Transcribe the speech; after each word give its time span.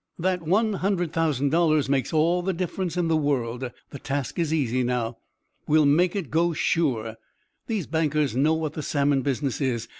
"That 0.17 0.41
one 0.41 0.73
hundred 0.73 1.13
thousand 1.13 1.51
dollars 1.51 1.87
makes 1.87 2.11
all 2.11 2.41
the 2.41 2.53
difference 2.53 2.97
in 2.97 3.07
the 3.07 3.15
world. 3.15 3.69
The 3.91 3.99
task 3.99 4.39
is 4.39 4.51
easy, 4.51 4.81
now. 4.81 5.17
We 5.67 5.77
will 5.77 5.85
make 5.85 6.15
it 6.15 6.31
go, 6.31 6.53
sure. 6.53 7.17
These 7.67 7.85
bankers 7.85 8.35
know 8.35 8.55
what 8.55 8.73
that 8.73 8.81
salmon 8.81 9.21
business 9.21 9.61
is. 9.61 9.87